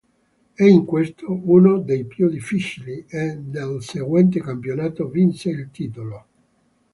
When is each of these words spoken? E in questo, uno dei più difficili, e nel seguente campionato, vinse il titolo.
E 0.57 0.65
in 0.67 0.83
questo, 0.83 1.29
uno 1.43 1.77
dei 1.77 2.05
più 2.07 2.27
difficili, 2.27 3.05
e 3.07 3.35
nel 3.35 3.83
seguente 3.83 4.41
campionato, 4.41 5.07
vinse 5.07 5.49
il 5.51 5.69
titolo. 5.71 6.25